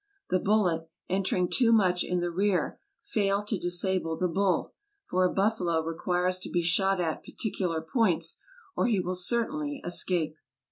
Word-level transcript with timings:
The 0.31 0.39
bullet, 0.39 0.89
entering 1.09 1.47
too 1.47 1.71
much 1.71 2.03
in 2.03 2.21
the 2.21 2.31
rear, 2.31 2.79
failed 3.03 3.45
to 3.49 3.59
disable 3.59 4.17
the 4.17 4.27
bull, 4.27 4.73
for 5.05 5.25
a 5.25 5.31
buffalo 5.31 5.79
requires 5.83 6.39
to 6.39 6.49
be 6.49 6.63
shot 6.63 6.99
at 6.99 7.23
particular 7.23 7.81
points, 7.83 8.39
or 8.75 8.87
he 8.87 8.99
will 8.99 9.13
certainly 9.13 9.79
escape. 9.85 10.37